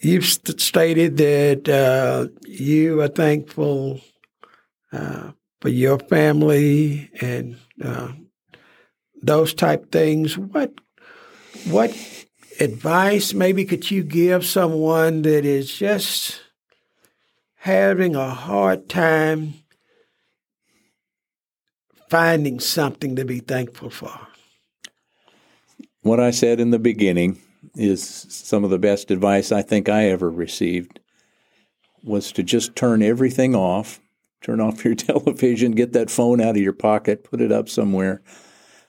you've 0.00 0.24
st- 0.24 0.60
stated 0.60 1.16
that 1.18 1.68
uh, 1.68 2.28
you 2.46 3.00
are 3.00 3.08
thankful 3.08 4.00
uh, 4.92 5.32
for 5.60 5.68
your 5.68 5.98
family 5.98 7.10
and 7.20 7.56
uh, 7.82 8.12
those 9.22 9.54
type 9.54 9.92
things. 9.92 10.38
What 10.38 10.72
what 11.64 11.96
advice 12.60 13.34
maybe 13.34 13.64
could 13.64 13.90
you 13.90 14.02
give 14.02 14.44
someone 14.44 15.22
that 15.22 15.44
is 15.44 15.72
just 15.72 16.40
having 17.56 18.14
a 18.14 18.30
hard 18.30 18.88
time 18.88 19.54
finding 22.08 22.60
something 22.60 23.16
to 23.16 23.24
be 23.24 23.40
thankful 23.40 23.90
for? 23.90 24.12
What 26.02 26.20
I 26.20 26.30
said 26.30 26.60
in 26.60 26.70
the 26.70 26.78
beginning 26.78 27.40
is 27.74 28.26
some 28.28 28.62
of 28.62 28.70
the 28.70 28.78
best 28.78 29.10
advice 29.10 29.50
I 29.50 29.62
think 29.62 29.88
I 29.88 30.10
ever 30.10 30.30
received 30.30 31.00
was 32.02 32.30
to 32.32 32.42
just 32.42 32.76
turn 32.76 33.02
everything 33.02 33.54
off, 33.54 34.00
turn 34.42 34.60
off 34.60 34.84
your 34.84 34.94
television, 34.94 35.72
get 35.72 35.94
that 35.94 36.10
phone 36.10 36.40
out 36.40 36.56
of 36.56 36.62
your 36.62 36.74
pocket, 36.74 37.24
put 37.24 37.40
it 37.40 37.50
up 37.50 37.68
somewhere, 37.68 38.22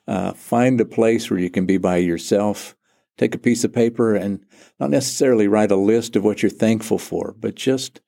uh, 0.08 0.34
find 0.34 0.80
a 0.80 0.86
place 0.86 1.30
where 1.30 1.40
you 1.40 1.50
can 1.50 1.66
be 1.66 1.78
by 1.78 1.98
yourself. 1.98 2.76
Take 3.18 3.34
a 3.34 3.40
piece 3.40 3.64
of 3.64 3.74
paper 3.74 4.16
and 4.16 4.46
not 4.80 4.90
necessarily 4.90 5.48
write 5.48 5.72
a 5.72 5.78
list 5.78 6.16
of 6.16 6.24
what 6.24 6.44
you're 6.44 6.50
thankful 6.50 6.98
for, 6.98 7.36
but 7.40 7.56
just 7.56 8.02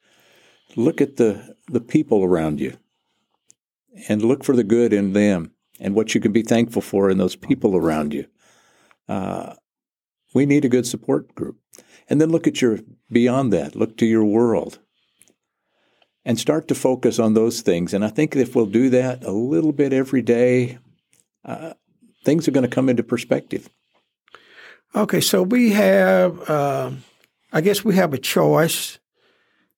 look 0.75 1.01
at 1.01 1.15
the, 1.15 1.55
the 1.67 1.81
people 1.81 2.23
around 2.23 2.59
you 2.59 2.77
and 4.09 4.21
look 4.21 4.43
for 4.43 4.55
the 4.55 4.63
good 4.63 4.93
in 4.93 5.13
them 5.13 5.51
and 5.79 5.95
what 5.95 6.13
you 6.13 6.21
can 6.21 6.31
be 6.31 6.43
thankful 6.43 6.81
for 6.81 7.09
in 7.09 7.17
those 7.17 7.35
people 7.35 7.75
around 7.75 8.13
you. 8.13 8.25
Uh, 9.07 9.53
we 10.33 10.45
need 10.45 10.65
a 10.65 10.69
good 10.69 10.85
support 10.85 11.33
group. 11.35 11.57
And 12.09 12.21
then 12.21 12.29
look 12.29 12.47
at 12.47 12.61
your 12.61 12.79
beyond 13.11 13.51
that, 13.53 13.75
look 13.75 13.97
to 13.97 14.05
your 14.05 14.23
world 14.23 14.79
and 16.27 16.37
start 16.37 16.67
to 16.67 16.75
focus 16.75 17.19
on 17.19 17.33
those 17.33 17.61
things. 17.61 17.93
And 17.93 18.03
I 18.03 18.09
think 18.09 18.35
if 18.35 18.53
we'll 18.55 18.65
do 18.65 18.89
that 18.89 19.23
a 19.23 19.31
little 19.31 19.71
bit 19.71 19.93
every 19.93 20.21
day, 20.21 20.77
uh, 21.45 21.73
things 22.27 22.45
are 22.45 22.51
going 22.51 22.69
to 22.69 22.75
come 22.75 22.89
into 22.89 23.03
perspective. 23.03 23.69
Okay, 24.93 25.21
so 25.21 25.43
we 25.43 25.71
have, 25.71 26.49
uh, 26.49 26.91
I 27.53 27.61
guess 27.61 27.85
we 27.85 27.95
have 27.95 28.13
a 28.13 28.17
choice 28.17 28.99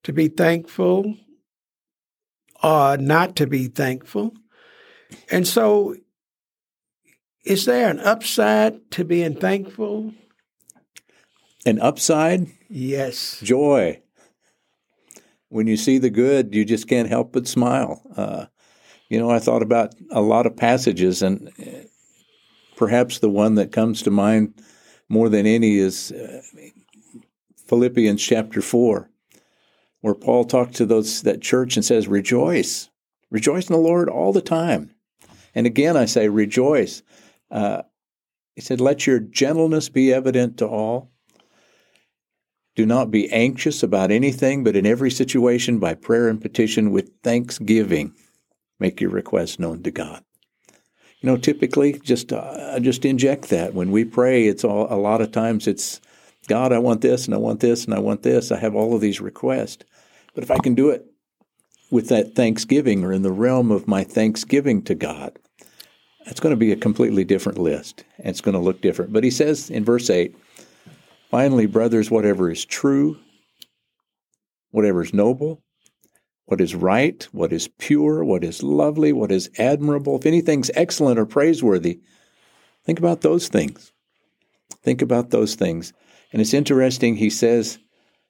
to 0.01 0.11
be 0.11 0.29
thankful 0.29 1.13
or 2.63 2.97
not 2.97 3.35
to 3.35 3.45
be 3.45 3.67
thankful. 3.67 4.33
And 5.29 5.47
so, 5.47 5.95
is 7.45 7.65
there 7.65 7.87
an 7.87 7.99
upside 7.99 8.89
to 8.91 9.05
being 9.05 9.35
thankful? 9.35 10.11
An 11.67 11.79
upside? 11.79 12.47
Yes. 12.67 13.39
Joy. 13.43 14.01
When 15.49 15.67
you 15.67 15.77
see 15.77 15.99
the 15.99 16.09
good, 16.09 16.55
you 16.55 16.65
just 16.65 16.87
can't 16.87 17.09
help 17.09 17.31
but 17.31 17.47
smile. 17.47 18.01
Uh, 18.17 18.45
you 19.07 19.19
know, 19.19 19.29
I 19.29 19.37
thought 19.37 19.61
about 19.61 19.93
a 20.09 20.21
lot 20.21 20.47
of 20.47 20.57
passages, 20.57 21.21
and 21.21 21.51
perhaps 22.79 23.19
the 23.19 23.29
one 23.29 23.55
that 23.55 23.73
comes 23.73 24.01
to 24.01 24.09
mind 24.09 24.53
more 25.09 25.27
than 25.27 25.45
any 25.45 25.77
is 25.77 26.13
uh, 26.13 26.41
Philippians 27.67 28.23
chapter 28.23 28.61
4, 28.61 29.09
where 29.99 30.15
Paul 30.15 30.45
talks 30.45 30.77
to 30.77 30.85
those 30.85 31.21
that 31.23 31.41
church 31.41 31.75
and 31.75 31.83
says, 31.83 32.07
Rejoice. 32.07 32.89
Rejoice 33.29 33.67
in 33.67 33.73
the 33.73 33.81
Lord 33.81 34.07
all 34.07 34.31
the 34.31 34.41
time. 34.41 34.95
And 35.53 35.67
again, 35.67 35.97
I 35.97 36.05
say, 36.05 36.29
Rejoice. 36.29 37.03
Uh, 37.51 37.81
he 38.55 38.61
said, 38.61 38.79
Let 38.79 39.05
your 39.05 39.19
gentleness 39.19 39.89
be 39.89 40.13
evident 40.13 40.57
to 40.59 40.67
all. 40.67 41.11
Do 42.77 42.85
not 42.85 43.11
be 43.11 43.29
anxious 43.29 43.83
about 43.83 44.09
anything, 44.09 44.63
but 44.63 44.77
in 44.77 44.85
every 44.85 45.11
situation, 45.11 45.79
by 45.79 45.95
prayer 45.95 46.29
and 46.29 46.41
petition 46.41 46.91
with 46.91 47.11
thanksgiving, 47.23 48.15
make 48.79 49.01
your 49.01 49.09
requests 49.09 49.59
known 49.59 49.83
to 49.83 49.91
God. 49.91 50.23
You 51.21 51.27
know, 51.27 51.37
typically, 51.37 51.99
just 51.99 52.31
uh, 52.31 52.79
just 52.79 53.03
inject 53.03 53.49
that 53.49 53.73
when 53.73 53.91
we 53.91 54.05
pray. 54.05 54.47
It's 54.47 54.63
all 54.63 54.87
a 54.89 54.95
lot 54.95 55.21
of 55.21 55.31
times 55.31 55.67
it's 55.67 55.99
God, 56.47 56.71
I 56.71 56.79
want 56.79 57.01
this 57.01 57.25
and 57.25 57.35
I 57.35 57.37
want 57.37 57.59
this 57.59 57.85
and 57.85 57.93
I 57.93 57.99
want 57.99 58.23
this. 58.23 58.51
I 58.51 58.57
have 58.57 58.75
all 58.75 58.95
of 58.95 59.01
these 59.01 59.19
requests, 59.19 59.83
but 60.33 60.43
if 60.43 60.51
I 60.51 60.57
can 60.57 60.75
do 60.75 60.89
it 60.89 61.05
with 61.91 62.09
that 62.09 62.35
thanksgiving 62.35 63.03
or 63.03 63.11
in 63.11 63.21
the 63.21 63.31
realm 63.31 63.71
of 63.71 63.87
my 63.87 64.03
thanksgiving 64.03 64.81
to 64.83 64.95
God, 64.95 65.37
it's 66.25 66.39
going 66.39 66.53
to 66.53 66.57
be 66.57 66.71
a 66.71 66.77
completely 66.77 67.23
different 67.23 67.57
list. 67.57 68.03
And 68.17 68.27
it's 68.27 68.41
going 68.41 68.53
to 68.53 68.59
look 68.59 68.81
different. 68.81 69.13
But 69.13 69.23
he 69.23 69.31
says 69.31 69.69
in 69.69 69.83
verse 69.83 70.09
8, 70.09 70.35
finally, 71.29 71.65
brothers, 71.65 72.09
whatever 72.11 72.51
is 72.51 72.65
true, 72.65 73.17
whatever 74.71 75.03
is 75.03 75.13
noble, 75.13 75.63
what 76.49 76.61
is 76.61 76.73
right, 76.73 77.27
what 77.31 77.53
is 77.53 77.67
pure, 77.77 78.23
what 78.23 78.43
is 78.43 78.63
lovely, 78.63 79.13
what 79.13 79.31
is 79.31 79.51
admirable, 79.59 80.17
if 80.17 80.25
anything's 80.25 80.71
excellent 80.73 81.19
or 81.19 81.25
praiseworthy, 81.25 81.99
think 82.83 82.97
about 82.97 83.21
those 83.21 83.47
things. 83.47 83.91
Think 84.81 85.03
about 85.03 85.29
those 85.29 85.53
things. 85.53 85.93
And 86.33 86.41
it's 86.41 86.53
interesting, 86.53 87.15
he 87.15 87.29
says 87.29 87.77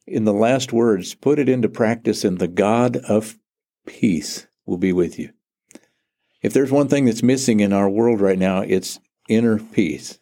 in 0.06 0.26
the 0.26 0.34
last 0.34 0.74
words, 0.74 1.16
put 1.16 1.40
it 1.40 1.48
into 1.48 1.70
practice, 1.70 2.26
and 2.26 2.40
the 2.40 2.48
God 2.48 2.98
of 2.98 3.38
peace 3.86 4.48
will 4.66 4.78
be 4.78 4.92
with 4.92 5.18
you. 5.18 5.32
If 6.42 6.52
there's 6.52 6.72
one 6.72 6.88
thing 6.88 7.06
that's 7.06 7.24
missing 7.24 7.62
in 7.62 7.72
our 7.72 7.90
world 7.90 8.20
right 8.20 8.40
now, 8.40 8.62
it's 8.62 9.00
inner 9.30 9.60
peace. 9.60 10.20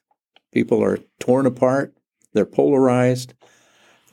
People 0.51 0.83
are 0.83 0.99
torn 1.19 1.45
apart, 1.45 1.95
they're 2.33 2.45
polarized. 2.45 3.33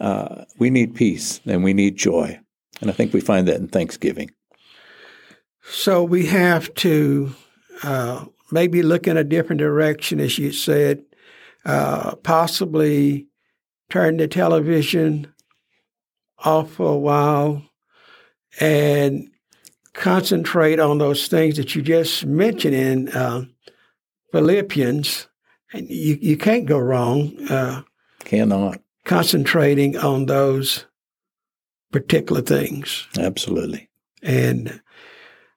Uh, 0.01 0.45
we 0.59 0.71
need 0.71 0.95
peace 0.95 1.41
and 1.45 1.63
we 1.63 1.73
need 1.73 1.97
joy. 1.97 2.41
And 2.81 2.91
I 2.91 2.93
think 2.93 3.13
we 3.13 3.21
find 3.21 3.49
that 3.49 3.57
in 3.57 3.69
Thanksgiving. 3.69 4.31
So 5.63 6.05
we 6.05 6.27
have 6.27 6.73
to 6.75 7.35
uh, 7.83 8.27
maybe 8.51 8.83
look 8.83 9.07
in 9.07 9.17
a 9.17 9.25
different 9.25 9.61
direction, 9.61 10.21
as 10.21 10.39
you 10.39 10.53
said, 10.53 11.05
uh, 11.65 12.17
possibly 12.17 13.29
turn 13.91 14.19
the 14.19 14.29
television 14.29 15.33
off 16.39 16.73
for 16.73 16.93
a 16.93 16.99
while 16.99 17.63
and 18.61 19.31
concentrate 19.95 20.79
on 20.79 20.99
those 20.99 21.29
things 21.29 21.57
that 21.57 21.75
you 21.75 21.83
just 21.83 22.27
mentioned 22.27 22.75
in 22.75 23.09
uh, 23.09 23.45
Philippians. 24.33 25.29
And 25.73 25.89
you, 25.89 26.19
you 26.21 26.37
can't 26.37 26.67
go 26.67 26.79
wrong. 26.79 27.37
Uh, 27.49 27.83
Cannot. 28.21 28.81
Concentrating 29.05 29.97
on 29.97 30.27
those 30.27 30.87
particular 31.95 32.43
things. 32.43 33.07
Absolutely. 33.17 33.89
And 34.21 34.81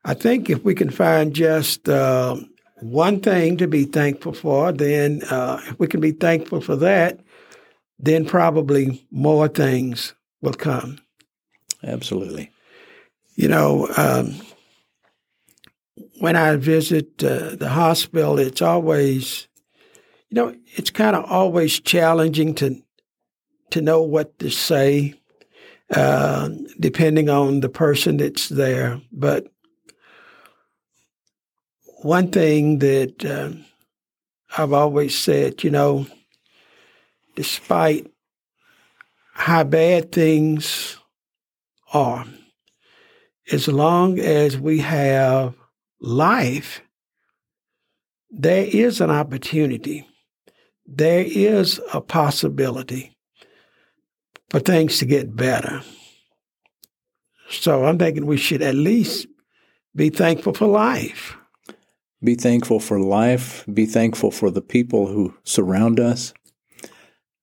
I 0.06 0.14
think 0.14 0.52
if 0.52 0.64
we 0.64 0.76
can 0.76 0.92
find 0.92 1.34
just 1.34 1.90
uh, 1.90 2.36
one 2.76 3.22
thing 3.22 3.58
to 3.58 3.68
be 3.68 3.86
thankful 3.86 4.34
for, 4.34 4.72
then 4.72 5.24
uh, 5.32 5.60
if 5.66 5.80
we 5.80 5.88
can 5.88 6.00
be 6.00 6.12
thankful 6.12 6.62
for 6.62 6.76
that, 6.76 7.20
then 7.98 8.24
probably 8.24 9.04
more 9.10 9.48
things 9.48 10.14
will 10.44 10.54
come. 10.54 11.00
Absolutely. 11.84 12.52
You 13.34 13.48
know, 13.48 13.88
um, 13.98 14.36
when 16.20 16.36
I 16.36 16.56
visit 16.58 17.24
uh, 17.24 17.56
the 17.56 17.70
hospital, 17.70 18.38
it's 18.38 18.62
always, 18.62 19.48
you 20.30 20.36
know, 20.36 20.56
it's 20.76 20.92
kind 20.92 21.16
of 21.16 21.26
always 21.26 21.80
challenging 21.80 22.54
to 22.56 22.80
to 23.72 23.82
know 23.82 24.04
what 24.04 24.38
to 24.40 24.50
say 24.50 25.16
uh, 25.94 26.50
depending 26.80 27.30
on 27.30 27.62
the 27.62 27.70
person 27.70 28.18
that's 28.18 28.50
there. 28.50 29.02
But 29.12 29.48
one 32.02 32.30
thing 32.30 32.80
that 32.80 33.26
uh, 33.26 33.52
I've 34.58 34.74
always 34.74 35.18
said, 35.18 35.64
you 35.64 35.72
know, 35.72 36.06
despite 37.36 38.08
how 39.34 39.64
bad 39.64 40.12
things 40.12 40.98
are, 41.94 42.26
as 43.52 43.68
long 43.68 44.20
as 44.20 44.58
we 44.58 44.80
have 44.80 45.56
life, 46.02 46.82
there 48.30 48.66
is 48.66 49.00
an 49.00 49.10
opportunity. 49.10 50.08
There 50.86 51.24
is 51.26 51.80
a 51.94 52.02
possibility 52.02 53.17
for 54.50 54.60
things 54.60 55.00
to 55.00 55.06
get 55.06 55.36
better. 55.36 55.82
So 57.50 57.86
I'm 57.86 57.98
thinking 57.98 58.26
we 58.26 58.38
should 58.38 58.62
at 58.62 58.76
least 58.76 59.28
be 59.96 60.10
thankful 60.10 60.54
for 60.54 60.68
life. 60.68 61.36
Be 62.24 62.36
thankful 62.36 62.80
for 62.80 63.00
life. 63.00 63.66
Be 63.72 63.86
thankful 63.86 64.32
for 64.32 64.50
the 64.50 64.62
people 64.62 65.08
who 65.08 65.36
surround 65.44 66.00
us. 66.00 66.34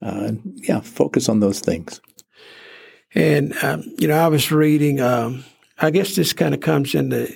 Uh, 0.03 0.33
yeah, 0.57 0.81
focus 0.81 1.29
on 1.29 1.41
those 1.41 1.61
things. 1.61 2.01
And, 3.15 3.55
um, 3.63 3.85
you 3.99 4.09
know, 4.09 4.19
I 4.19 4.29
was 4.29 4.51
reading, 4.51 5.01
um, 5.01 5.45
I 5.79 5.91
guess 5.91 6.17
this 6.17 6.33
kind 6.33 6.55
of 6.55 6.61
comes 6.61 6.95
in 6.95 7.11
the 7.11 7.35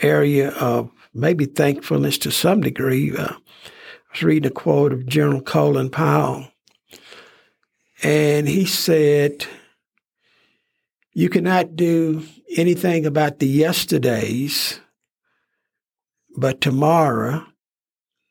area 0.00 0.50
of 0.52 0.90
maybe 1.12 1.44
thankfulness 1.44 2.16
to 2.18 2.30
some 2.30 2.62
degree. 2.62 3.14
Uh, 3.14 3.34
I 3.34 4.12
was 4.12 4.22
reading 4.22 4.50
a 4.50 4.54
quote 4.54 4.92
of 4.92 5.06
General 5.06 5.42
Colin 5.42 5.90
Powell. 5.90 6.49
And 8.02 8.48
he 8.48 8.64
said, 8.64 9.46
You 11.12 11.28
cannot 11.28 11.76
do 11.76 12.24
anything 12.56 13.06
about 13.06 13.38
the 13.38 13.46
yesterdays, 13.46 14.80
but 16.36 16.60
tomorrow 16.60 17.44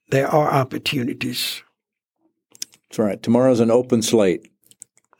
there 0.10 0.28
are 0.28 0.52
opportunities. 0.52 1.62
That's 2.90 3.00
right. 3.00 3.22
Tomorrow's 3.22 3.60
an 3.60 3.70
open 3.70 4.02
slate. 4.02 4.50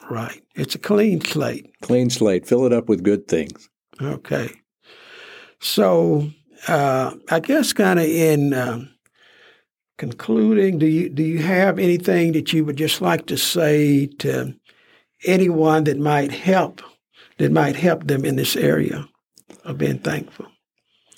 Right. 0.10 0.42
It's 0.56 0.74
a 0.74 0.80
clean 0.80 1.22
slate. 1.22 1.72
Clean 1.82 2.10
slate. 2.10 2.48
Fill 2.48 2.66
it 2.66 2.74
up 2.74 2.90
with 2.90 3.04
good 3.04 3.28
things. 3.28 3.70
Okay. 4.02 4.50
So 5.60 6.32
uh, 6.68 7.14
I 7.30 7.40
guess 7.40 7.74
kind 7.74 8.00
of 8.00 8.06
in 8.06 8.54
um, 8.54 8.90
concluding, 10.00 10.80
do 10.80 10.88
you 10.88 11.10
do 11.10 11.22
you 11.22 11.40
have 11.40 11.78
anything 11.78 12.32
that 12.32 12.52
you 12.52 12.66
would 12.66 12.78
just 12.78 13.02
like 13.02 13.28
to 13.28 13.38
say 13.38 14.08
to 14.08 14.56
anyone 15.26 15.84
that 15.84 16.00
might 16.00 16.32
help 16.32 16.82
that 17.38 17.52
might 17.52 17.76
help 17.76 18.06
them 18.06 18.26
in 18.26 18.36
this 18.38 18.56
area 18.56 19.08
of 19.64 19.78
being 19.78 20.00
thankful? 20.00 20.48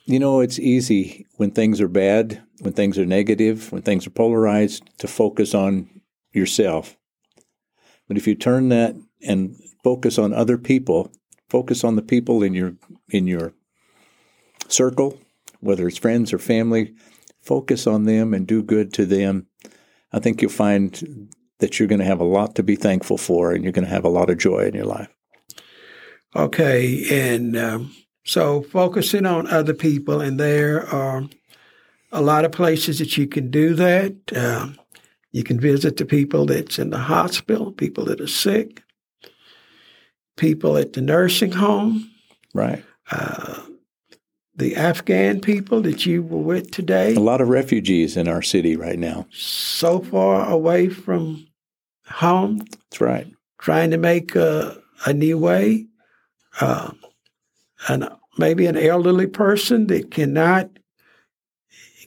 You 0.05 0.19
know, 0.19 0.41
it's 0.41 0.59
easy 0.59 1.27
when 1.37 1.51
things 1.51 1.79
are 1.79 1.87
bad, 1.87 2.41
when 2.59 2.73
things 2.73 2.97
are 2.97 3.05
negative, 3.05 3.71
when 3.71 3.83
things 3.83 4.05
are 4.05 4.11
polarized, 4.11 4.83
to 4.97 5.07
focus 5.07 5.53
on 5.53 6.01
yourself. 6.33 6.97
But 8.07 8.17
if 8.17 8.27
you 8.27 8.35
turn 8.35 8.69
that 8.69 8.95
and 9.21 9.55
focus 9.83 10.17
on 10.17 10.33
other 10.33 10.57
people, 10.57 11.11
focus 11.49 11.83
on 11.83 11.95
the 11.95 12.01
people 12.01 12.41
in 12.41 12.55
your 12.55 12.73
in 13.09 13.27
your 13.27 13.53
circle, 14.67 15.19
whether 15.59 15.87
it's 15.87 15.99
friends 15.99 16.33
or 16.33 16.39
family, 16.39 16.95
focus 17.41 17.87
on 17.87 18.05
them 18.05 18.33
and 18.33 18.47
do 18.47 18.63
good 18.63 18.93
to 18.93 19.05
them, 19.05 19.47
I 20.11 20.19
think 20.19 20.41
you'll 20.41 20.51
find 20.51 21.29
that 21.59 21.79
you're 21.79 21.87
going 21.87 21.99
to 21.99 22.05
have 22.05 22.19
a 22.19 22.25
lot 22.25 22.55
to 22.55 22.63
be 22.63 22.75
thankful 22.75 23.17
for 23.17 23.51
and 23.51 23.63
you're 23.63 23.73
going 23.73 23.85
to 23.85 23.91
have 23.91 24.05
a 24.05 24.09
lot 24.09 24.29
of 24.29 24.37
joy 24.37 24.65
in 24.65 24.73
your 24.73 24.85
life. 24.85 25.09
Okay. 26.35 27.05
And 27.11 27.57
um, 27.57 27.95
so 28.23 28.61
focusing 28.63 29.25
on 29.25 29.47
other 29.47 29.73
people, 29.73 30.21
and 30.21 30.39
there 30.39 30.87
are 30.87 31.23
a 32.11 32.21
lot 32.21 32.45
of 32.45 32.51
places 32.51 32.99
that 32.99 33.17
you 33.17 33.27
can 33.27 33.49
do 33.49 33.73
that. 33.75 34.15
Uh, 34.35 34.69
you 35.31 35.43
can 35.43 35.59
visit 35.59 35.97
the 35.97 36.05
people 36.05 36.45
that's 36.45 36.77
in 36.77 36.89
the 36.89 36.97
hospital, 36.97 37.71
people 37.71 38.05
that 38.05 38.19
are 38.19 38.27
sick, 38.27 38.83
people 40.35 40.77
at 40.77 40.93
the 40.93 41.01
nursing 41.01 41.53
home. 41.53 42.11
Right. 42.53 42.83
Uh, 43.09 43.61
the 44.55 44.75
Afghan 44.75 45.39
people 45.41 45.81
that 45.81 46.05
you 46.05 46.23
were 46.23 46.41
with 46.41 46.71
today. 46.71 47.15
A 47.15 47.19
lot 47.19 47.41
of 47.41 47.49
refugees 47.49 48.17
in 48.17 48.27
our 48.27 48.41
city 48.41 48.75
right 48.75 48.99
now. 48.99 49.27
So 49.31 49.99
far 49.99 50.49
away 50.49 50.89
from 50.89 51.47
home. 52.07 52.57
That's 52.57 53.01
right. 53.01 53.27
Trying 53.59 53.91
to 53.91 53.97
make 53.97 54.35
a, 54.35 54.77
a 55.05 55.13
new 55.13 55.37
way. 55.37 55.87
Uh, 56.59 56.91
and 57.87 58.09
maybe 58.37 58.65
an 58.65 58.77
elderly 58.77 59.27
person 59.27 59.87
that 59.87 60.11
cannot 60.11 60.69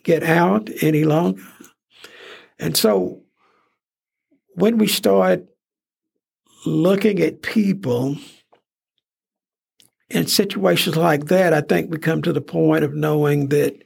get 0.03 0.23
out 0.23 0.69
any 0.83 1.05
longer. 1.05 1.43
And 2.59 2.77
so 2.77 3.23
when 4.55 4.79
we 4.79 4.87
start 4.87 5.45
looking 6.67 7.21
at 7.21 7.43
people 7.43 8.17
in 10.15 10.29
situations 10.29 10.97
like 10.97 11.27
that, 11.27 11.53
I 11.53 11.61
think 11.61 11.91
we 11.91 11.99
come 11.99 12.23
to 12.23 12.33
the 12.33 12.41
point 12.41 12.85
of 12.85 12.95
knowing 12.95 13.49
that, 13.49 13.77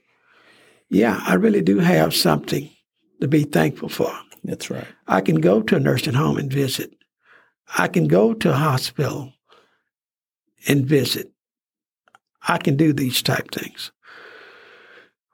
yeah, 0.90 1.20
I 1.24 1.34
really 1.34 1.62
do 1.62 1.78
have 1.78 2.14
something 2.14 2.70
to 3.20 3.28
be 3.28 3.44
thankful 3.44 3.88
for. 3.88 4.12
That's 4.44 4.70
right. 4.70 4.86
I 5.06 5.22
can 5.22 5.40
go 5.40 5.62
to 5.62 5.76
a 5.76 5.80
nursing 5.80 6.14
home 6.14 6.36
and 6.36 6.52
visit. 6.52 6.90
I 7.76 7.88
can 7.88 8.08
go 8.08 8.34
to 8.34 8.50
a 8.50 8.56
hospital 8.56 9.32
and 10.68 10.86
visit. 10.86 11.32
I 12.46 12.58
can 12.58 12.76
do 12.76 12.92
these 12.92 13.22
type 13.22 13.50
things. 13.50 13.90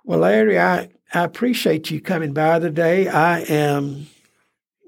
Well, 0.04 0.20
Larry, 0.20 0.59
I, 0.59 0.90
I 1.12 1.24
appreciate 1.24 1.90
you 1.90 2.00
coming 2.00 2.33
by 2.33 2.61
today. 2.61 3.09
I 3.09 3.40
am 3.40 4.07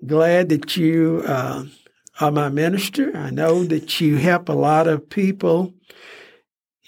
glad 0.07 0.51
that 0.51 0.77
you 0.77 1.25
uh, 1.27 1.65
are 2.21 2.31
my 2.31 2.49
minister. 2.49 3.17
I 3.17 3.31
know 3.31 3.65
that 3.65 4.01
you 4.01 4.17
help 4.17 4.49
a 4.49 4.55
lot 4.55 4.89
of 4.89 5.09
people 5.09 5.75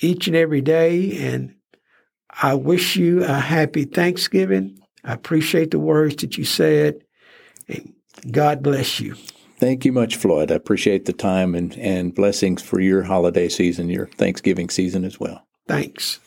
each 0.01 0.27
and 0.27 0.37
every 0.37 0.61
day. 0.61 1.19
And 1.19 1.55
I 2.43 2.55
wish 2.55 2.97
you 2.97 3.25
a 3.25 3.35
happy 3.35 3.85
Thanksgiving. 3.85 4.79
I 5.05 5.13
appreciate 5.13 5.71
the 5.71 5.79
words 5.79 6.17
that 6.17 6.39
you 6.39 6.45
said. 6.45 7.03
And 7.69 7.95
God 8.31 8.63
bless 8.63 9.01
you. 9.01 9.17
Thank 9.59 9.85
you 9.85 9.93
much, 9.93 10.17
Floyd. 10.17 10.53
I 10.53 10.55
appreciate 10.55 11.07
the 11.07 11.13
time 11.13 11.55
and, 11.55 11.77
and 11.79 12.15
blessings 12.15 12.63
for 12.63 12.81
your 12.81 13.03
holiday 13.03 13.49
season, 13.49 13.89
your 13.89 14.07
Thanksgiving 14.07 14.71
season 14.71 15.05
as 15.05 15.19
well. 15.19 15.47
Thanks. 15.67 16.21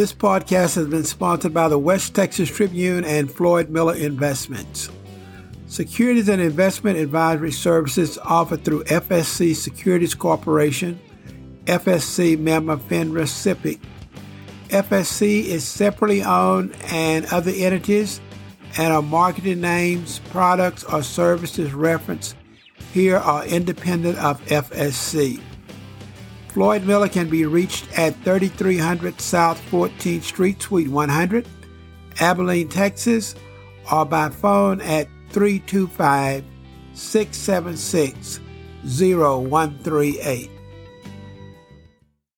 This 0.00 0.14
podcast 0.14 0.76
has 0.76 0.86
been 0.86 1.04
sponsored 1.04 1.52
by 1.52 1.68
the 1.68 1.78
West 1.78 2.14
Texas 2.14 2.48
Tribune 2.48 3.04
and 3.04 3.30
Floyd 3.30 3.68
Miller 3.68 3.94
Investments. 3.94 4.88
Securities 5.66 6.26
and 6.30 6.40
investment 6.40 6.96
advisory 6.96 7.52
services 7.52 8.16
offered 8.16 8.64
through 8.64 8.84
FSC 8.84 9.54
Securities 9.54 10.14
Corporation, 10.14 10.98
FSC 11.66 12.38
member 12.38 12.78
FINRA 12.78 13.24
SIPC. 13.24 13.78
FSC 14.68 15.44
is 15.44 15.68
separately 15.68 16.22
owned 16.22 16.74
and 16.86 17.26
other 17.26 17.52
entities 17.54 18.22
and 18.78 18.94
our 18.94 19.02
marketing 19.02 19.60
names, 19.60 20.20
products, 20.30 20.82
or 20.82 21.02
services 21.02 21.74
referenced 21.74 22.36
here 22.94 23.18
are 23.18 23.44
independent 23.44 24.16
of 24.16 24.42
FSC. 24.46 25.42
Floyd 26.50 26.84
Miller 26.84 27.08
can 27.08 27.28
be 27.28 27.46
reached 27.46 27.86
at 27.96 28.16
3300 28.24 29.20
South 29.20 29.60
14th 29.70 30.24
Street, 30.24 30.60
Suite 30.60 30.88
100, 30.88 31.46
Abilene, 32.18 32.68
Texas, 32.68 33.36
or 33.92 34.04
by 34.04 34.28
phone 34.28 34.80
at 34.80 35.06
325 35.28 36.44
676 36.92 38.40
0138. 38.82 40.50